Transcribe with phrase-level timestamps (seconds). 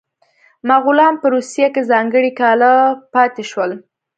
[0.69, 2.71] مغولان په روسیه کې ځانګړي کاله
[3.13, 3.71] پاتې شول.